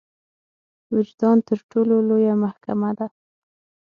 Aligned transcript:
وجدان 0.93 1.37
تر 1.47 1.59
ټولو 1.71 1.95
لويه 2.07 2.33
محکمه 2.43 2.91
ده. 2.97 3.07